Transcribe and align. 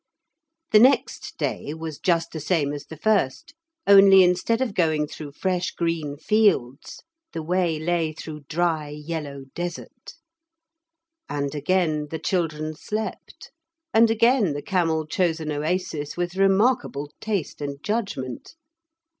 The 0.71 0.79
next 0.79 1.37
day 1.37 1.75
was 1.75 1.99
just 1.99 2.31
the 2.31 2.39
same 2.39 2.73
as 2.73 2.87
the 2.87 2.97
first, 2.97 3.53
only 3.85 4.23
instead 4.23 4.59
of 4.59 4.73
going 4.73 5.05
through 5.05 5.33
fresh 5.33 5.69
green 5.69 6.17
fields, 6.17 7.03
the 7.33 7.43
way 7.43 7.77
lay 7.77 8.11
through 8.11 8.45
dry 8.49 8.89
yellow 8.89 9.43
desert. 9.53 10.15
And 11.29 11.53
again 11.53 12.07
the 12.09 12.17
children 12.17 12.73
slept, 12.75 13.51
and 13.93 14.09
again 14.09 14.53
the 14.53 14.63
camel 14.63 15.05
chose 15.05 15.39
an 15.39 15.51
oasis 15.51 16.17
with 16.17 16.35
remarkable 16.35 17.11
taste 17.21 17.61
and 17.61 17.77
judgment. 17.83 18.55